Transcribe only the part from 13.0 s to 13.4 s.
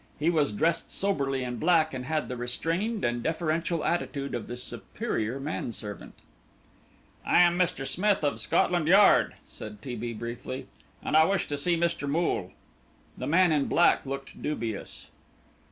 The